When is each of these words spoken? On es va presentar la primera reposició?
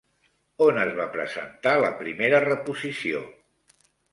On 0.67 0.79
es 0.83 0.93
va 0.99 1.05
presentar 1.17 1.75
la 1.83 1.91
primera 2.01 2.43
reposició? 2.47 3.25